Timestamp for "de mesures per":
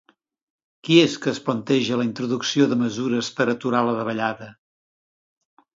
2.73-3.49